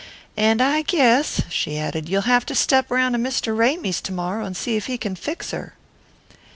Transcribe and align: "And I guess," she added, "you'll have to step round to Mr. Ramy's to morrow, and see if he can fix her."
"And 0.35 0.63
I 0.63 0.81
guess," 0.81 1.41
she 1.51 1.77
added, 1.77 2.09
"you'll 2.09 2.23
have 2.23 2.43
to 2.47 2.55
step 2.55 2.89
round 2.89 3.13
to 3.13 3.19
Mr. 3.19 3.55
Ramy's 3.55 4.01
to 4.01 4.11
morrow, 4.11 4.43
and 4.45 4.57
see 4.57 4.75
if 4.75 4.87
he 4.87 4.97
can 4.97 5.15
fix 5.15 5.51
her." 5.51 5.75